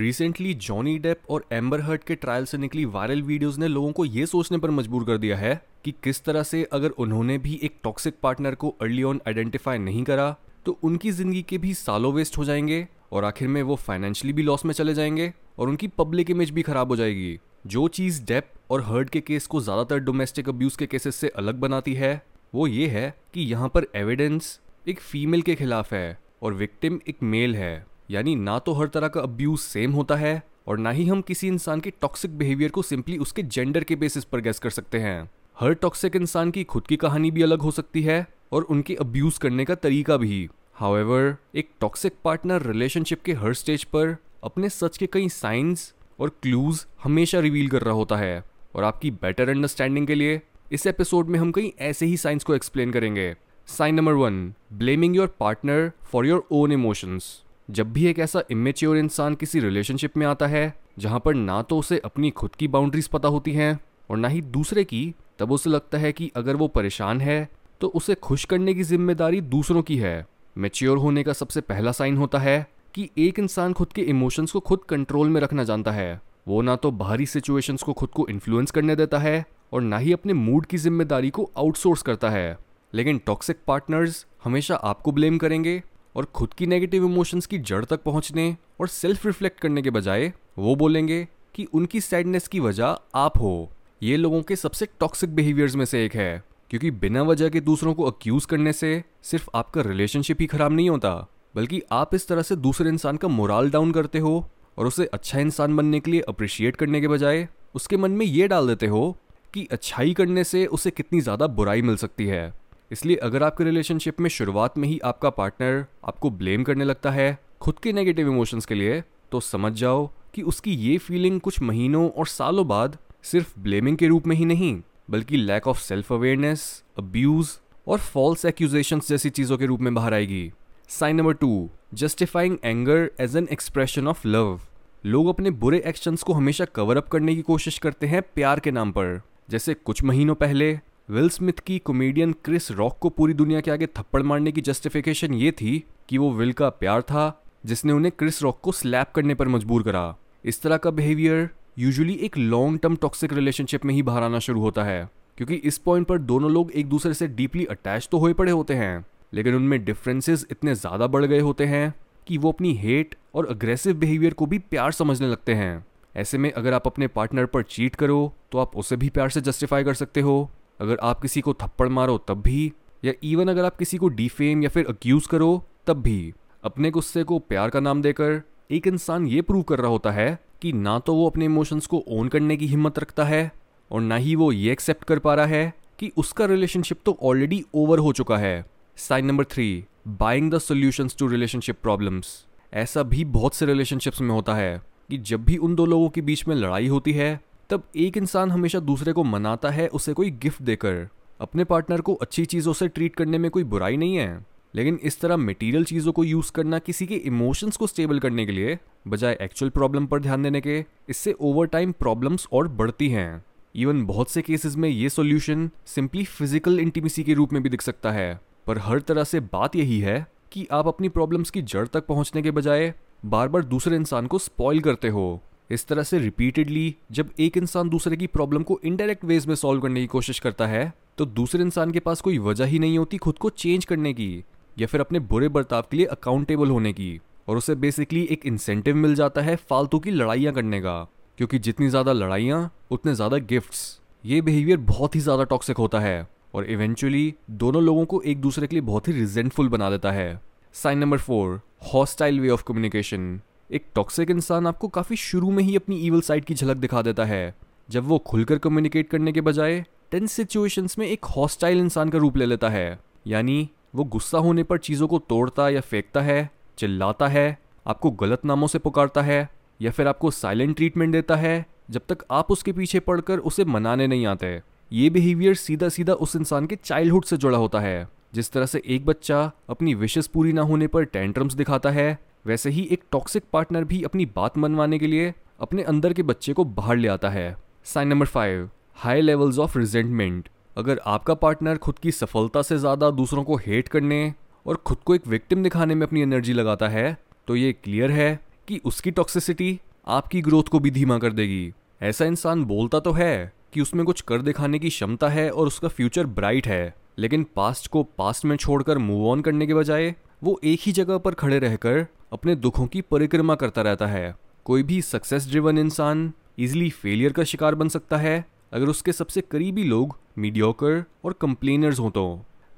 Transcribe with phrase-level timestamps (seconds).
[0.00, 4.04] Recently Johnny Depp और Amber Heard के trial से निकली वायरल वीडियोस ने लोगों को
[4.04, 7.74] ये सोचने पर मजबूर कर दिया है कि किस तरह से अगर उन्होंने भी एक
[7.84, 10.34] टॉक्सिक पार्टनर को अर्ली ऑन आइडेंटिफाई नहीं करा
[10.66, 14.42] तो उनकी ज़िंदगी के भी सालों वेस्ट हो जाएँगे और आखिर में वो फाइनेंशियली भी
[14.42, 18.50] लॉस में चले जाएँगे और उनकी पब्लिक इमेज भी खराब हो जाएगी। जो चीज़ डेप
[18.70, 22.22] और हर्ट के केस को ज़्यादातर डोमेस्टिक अब्यूज़ के केसेस से अलग बनाती है,
[22.54, 24.58] वो ये है कि यहाँ पर एविडेंस
[24.88, 29.08] एक फीमेल के खिलाफ है और विक्टिम एक मेल है। यानी ना तो हर तरह
[29.08, 32.82] का अब्यूज सेम होता है और ना ही हम किसी इंसान के टॉक्सिक बिहेवियर को
[32.82, 35.30] सिंपली उसके जेंडर के बेसिस पर गैस कर सकते हैं।
[35.60, 39.38] हर टॉक्सिक इंसान की खुद की कहानी भी अलग हो सकती है और उनके अब्यूज
[39.38, 44.96] करने का तरीका भी। हाउएवर एक टॉक्सिक पार्टनर रिलेशनशिप के हर स्टेज पर अपने सच
[44.98, 48.42] के कई साइंस और क्लूज हमेशा रिवील कर रहा होता है
[48.74, 50.40] और आपकी बेटर अंडरस्टैंडिंग के लिए
[50.72, 53.34] इस एपिसोड में हम कई ऐसे ही साइंस को एक्सप्लेन करेंगे।
[53.68, 54.42] Sign number one
[54.72, 57.30] blaming your partner for your own emotions
[57.70, 61.78] जब भी एक ऐसा इमेच्योर इंसान किसी रिलेशनशिप में आता है, जहाँ पर ना तो
[61.78, 63.78] उसे अपनी खुद की बाउंड्रीज पता होती हैं
[64.10, 67.48] और ना ही दूसरे की, तब उसे लगता है कि अगर वो परेशान है
[67.80, 72.16] तो उसे खुश करने की ज़िम्मेदारी दूसरों की है। मेच्योर होने का सबसे पहला साइन
[72.16, 76.20] होता है कि एक इंसान खुद के इमोशंस को खुद कंट्रोल में रखना जानता है।
[76.48, 80.12] वो ना तो बाहरी सिचुएशंस को खुद को इन्फ्लुएंस करने देता है और ना ही
[80.12, 82.58] अपने मूड की ज़िम्मेदारी को आउटसोर्स करता है।
[82.92, 85.82] लेकिन टॉक्सिक पार्टनर्स हमेशा आपको ब्लेम करेंगे
[86.16, 90.32] और खुद की नेगेटिव इमोशंस की जड़ तक पहुँचने और सेल्फ रिफ्लेक्ट करने के बजाय
[90.58, 93.70] वो बोलेंगे कि उनकी सैडनेस की वजह आप हो।
[94.02, 97.94] ये लोगों के सबसे टॉक्सिक बिहेवियर्स में से एक है, क्योंकि बिना वजह के दूसरों
[97.94, 101.14] को अक्यूज करने से सिर्फ़ आपका रिलेशनशिप ही खराब नहीं होता,
[101.54, 104.44] बल्कि आप इस तरह से दूसरे इंसान का मोराल डाउन करते हो
[104.78, 108.48] और उसे अच्छा इंसान बनने के लिए अप्रिशिएट करने के बजाय उसके मन में ये
[108.48, 109.16] डाल देते हो
[109.54, 112.52] कि अच्छाई करने से उसे कितनी ज़्यादा बुराई मिल सकती है।
[112.90, 117.38] इसलिए अगर आपके रिलेशनशिप में शुरुआत में ही आपका पार्टनर आपको ब्लेम करने लगता है
[117.60, 119.02] खुद के नेगेटिव इमोशंस के लिए
[119.32, 124.06] तो समझ जाओ कि उसकी ये फीलिंग कुछ महीनों और सालों बाद सिर्फ़ ब्लेमिंग के
[124.06, 124.80] रूप में ही नहीं,
[125.10, 126.62] बल्कि lack of self awareness
[126.98, 127.48] abuse
[127.88, 130.50] और फॉल्स एक्यूजेशन जैसी चीज़ों के रूप में बाहर आएगी।
[130.88, 134.60] Sign number two justifying anger as an expression of love
[135.04, 138.70] लोग अपने बुरे एक्शंस को हमेशा कवर अप करने की कोशिश करते हैं प्यार के
[138.70, 140.78] नाम पर। जैसे कुछ महीनों पहले
[141.10, 145.32] विल स्मिथ की कॉमेडियन क्रिस रॉक को पूरी दुनिया के आगे थप्पड़ मारने की जस्टिफिकेशन
[145.34, 145.72] ये थी
[146.08, 149.82] कि वो विल का प्यार था, जिसने उन्हें क्रिस रॉक को स्लैप करने पर मजबूर
[149.82, 151.48] करा। इस तरह का बिहेवियर
[151.78, 155.78] यूजुअली एक लॉन्ग टर्म टॉक्सिक रिलेशनशिप में ही बाहर आना शुरू होता है, क्योंकि इस
[155.78, 159.54] पॉइंट पर दोनों लोग एक दूसरे से डीपली अटैच तो हो पड़े होते हैं, लेकिन
[159.54, 161.92] उनमें डिफरेंसेस इतने ज़्यादा बढ़ गए होते हैं
[162.26, 165.84] कि वो अपनी हेट और अग्रेसिव बिहेवियर को भी प्यार समझने लगते हैं।
[166.14, 169.40] ऐसे में अगर आप अपने पार्टनर पर चीट करो तो आप उसे भी प्यार से
[169.40, 172.72] जस्टिफाई कर सकते हो। अगर आप किसी को थप्पड़ मारो, तब भी,
[173.04, 176.32] या इवन अगर आप किसी को डिफेम या फिर अक्यूज करो, तब भी।
[176.64, 180.38] अपने गुस्से को प्यार का नाम देकर, एक इंसान ये प्रूव कर रहा होता है
[180.62, 183.50] कि ना तो वो अपने इमोशंस को ओन करने की हिम्मत रखता है,
[183.90, 187.64] और ना ही वो ये एक्सेप्ट कर पा रहा है कि उसका रिलेशनशिप तो ऑलरेडी
[187.74, 188.64] ओवर हो चुका है।
[188.96, 192.28] Sign number three buying the solutions to relationship problems
[192.72, 194.80] ऐसा भी बहुत से रिलेशनशिप्स में होता है
[195.10, 198.50] कि जब भी उन दो लोगों के बीच में लड़ाई होती है तब एक इंसान
[198.50, 201.08] हमेशा दूसरे को मनाता है, उसे कोई गिफ्ट देकर।
[201.40, 205.20] अपने पार्टनर को अच्छी चीज़ों से ट्रीट करने में कोई बुराई नहीं है। लेकिन इस
[205.20, 208.78] तरह मटेरियल चीज़ों को यूज़ करना किसी के इमोशंस को स्टेबल करने के लिए,
[209.08, 213.44] बजाय एक्चुअल प्रॉब्लम पर ध्यान देने के, इससे ओवर टाइम प्रॉब्लम्स और बढ़ती हैं।
[213.76, 217.82] इवन बहुत से केसेस में ये सॉल्यूशन सिंपली फ़िज़िकल इंटीमेसी के रूप में भी दिख
[217.82, 221.86] सकता है। पर हर तरह से बात यही है कि आप अपनी प्रॉब्लम्स की जड़
[221.86, 222.94] तक पहुँचने के बजाय
[223.24, 227.88] बार बार दूसरे इंसान को स्पॉइल करते हो। इस तरह से रिपीटेडली जब एक इंसान
[227.88, 231.62] दूसरे की प्रॉब्लम को इनडायरेक्ट वेज में सॉल्व करने की कोशिश करता है तो दूसरे
[231.62, 234.44] इंसान के पास कोई वजह ही नहीं होती खुद को चेंज करने की,
[234.76, 238.96] या फिर अपने बुरे बर्ताव के लिए अकाउंटेबल होने की, और उसे बेसिकली एक इंसेंटिव
[238.96, 241.02] मिल जाता है फालतू की लड़ाइयाँ करने का,
[241.38, 246.26] क्योंकि जितनी ज़्यादा लड़ाइयाँ, उतने ज़्यादा गिफ्ट्स ये बिहेवियर बहुत ही ज़्यादा टॉक्सिक होता है,
[246.54, 250.40] और इवेंचुअली दोनों लोगों को एक दूसरे के लिए बहुत ही रिजेंटफुल बना देता है।
[250.74, 251.60] Sign number four
[251.94, 253.40] hostile way of communication
[253.72, 257.24] एक टॉक्सिक इंसान आपको काफ़ी शुरू में ही अपनी ईवल साइड की झलक दिखा देता
[257.24, 257.54] है।
[257.90, 262.36] जब वो खुलकर कम्युनिकेट करने के बजाय टेंस सिचुएशंस में एक हॉस्टाइल इंसान का रूप
[262.36, 267.28] ले लेता है। यानी, वो गुस्सा होने पर चीज़ों को तोड़ता या फेंकता है, चिल्लाता
[267.28, 269.48] है, आपको गलत नामों से पुकारता है,
[269.82, 274.06] या फिर आपको साइलेंट ट्रीटमेंट देता है, जब तक आप उसके पीछे पड़कर उसे मनाने
[274.06, 274.62] नहीं आते।
[274.92, 278.82] ये बिहेवियर सीधा सीधा उस इंसान के चाइल्डहुड से जुड़ा होता है, जिस तरह से
[278.86, 283.44] एक बच्चा अपनी विशेष पूरी ना होने पर टेंट्रम्स दिखाता है वैसे ही एक टॉक्सिक
[283.52, 287.28] पार्टनर भी अपनी बात मनवाने के लिए अपने अंदर के बच्चे को बाहर ले आता
[287.28, 292.78] है। Sign number five high levels of resentment अगर आपका पार्टनर खुद की सफलता से
[292.78, 294.32] ज़्यादा दूसरों को हेट करने
[294.66, 297.16] और खुद को एक विक्टिम दिखाने में अपनी एनर्जी लगाता है
[297.48, 298.38] तो ये क्लियर है
[298.68, 299.78] कि उसकी टॉक्सिसिटी
[300.08, 301.72] आपकी ग्रोथ को भी धीमा कर देगी।
[302.02, 305.88] ऐसा इंसान बोलता तो है कि उसमें कुछ कर दिखाने की क्षमता है और उसका
[305.88, 310.58] फ्यूचर ब्राइट है, लेकिन पास्ट को पास्ट में छोड़कर मूव ऑन करने के बजाय वो
[310.64, 314.34] एक ही जगह पर खड़े रहकर अपने दुखों की परिक्रमा करता रहता है।
[314.66, 319.40] कोई भी सक्सेस ड्रिवन इंसान इजिली फेलियर का शिकार बन सकता है, अगर उसके सबसे
[319.40, 322.24] करीबी लोग मीडियोकर और कंप्लेनर्स हो तो।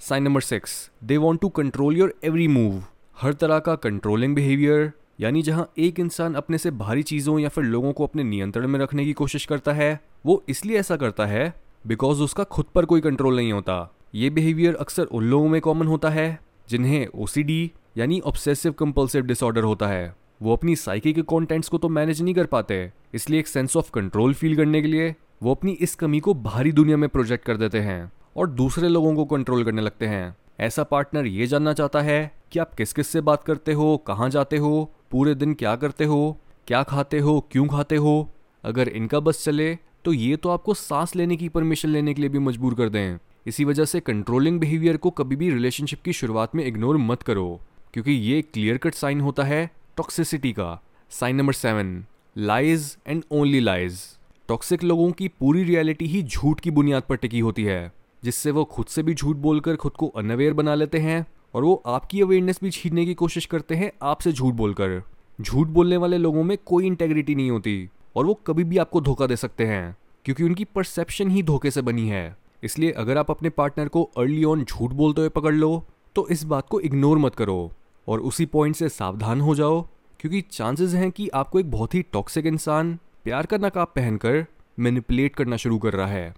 [0.00, 2.82] Sign number six they want to control your every move
[3.16, 7.64] हर तरह का कंट्रोलिंग बिहेवियर यानी जहाँ एक इंसान अपने से भारी चीज़ों या फिर
[7.64, 11.52] लोगों को अपने नियंत्रण में रखने की कोशिश करता है, वो इसलिए ऐसा करता है
[11.86, 15.86] बिकॉज़ उसका खुद पर कोई कंट्रोल नहीं होता। ये बिहेवियर अक्सर उन लोगों में कॉमन
[15.86, 21.68] होता है जिन्हें ओसीडी यानी ऑब्सेसिव कंपल्सिव डिसऑर्डर होता है, वो अपनी साइकी के कॉन्टेंट्स
[21.68, 25.14] को तो मैनेज नहीं कर पाते, इसलिए एक सेंस ऑफ़ कंट्रोल फील करने के लिए
[25.42, 29.14] वो अपनी इस कमी को बाहरी दुनिया में प्रोजेक्ट कर देते हैं और दूसरे लोगों
[29.14, 33.08] को कंट्रोल करने लगते हैं। ऐसा पार्टनर ये जानना चाहता है कि आप किस किस
[33.08, 36.38] से बात करते हो, कहाँ जाते हो, पूरे दिन क्या करते हो,
[36.68, 38.32] क्या खाते हो, क्यों खाते हो?
[38.64, 39.74] अगर इनका बस चले
[40.04, 43.18] तो ये तो आपको सांस लेने की परमिशन लेने के लिए भी मजबूर कर दें।
[43.46, 47.60] इसी वजह से कंट्रोलिंग बिहेवियर को कभी भी रिलेशनशिप की शुरुआत में इग्नोर मत करो,
[47.94, 50.80] क्योंकि ये क्लियर कट साइन होता है टॉक्सिसिटी का।
[51.10, 52.04] Sign number seven
[52.36, 54.00] lies and only lies
[54.48, 57.92] toxic लोगों की पूरी रियलिटी ही झूठ की बुनियाद पर टिकी होती है,
[58.22, 61.24] जिससे वो खुद से भी झूठ बोलकर खुद को अनअवेयर बना लेते हैं
[61.54, 65.02] और वो आपकी अवेयरनेस भी छीनने की कोशिश करते हैं आपसे झूठ बोलकर।
[65.38, 69.26] झूठ बोलने वाले लोगों में कोई इंटेग्रिटी नहीं होती और वो कभी भी आपको धोखा
[69.26, 73.50] दे सकते हैं, क्योंकि उनकी परसेप्शन ही धोखे से बनी है। इसलिए अगर आप अपने
[73.50, 75.84] पार्टनर को अर्ली ऑन झूठ बोलते हुए पकड़ लो
[76.16, 77.72] तो इस बात को इग्नोर मत करो
[78.08, 79.80] और उसी पॉइंट से सावधान हो जाओ,
[80.20, 84.44] क्योंकि चांसेस हैं कि आपको एक बहुत ही टॉक्सिक इंसान प्यार का नकाब पहनकर
[84.78, 86.34] मैनिपुलेट करना शुरू कर रहा है।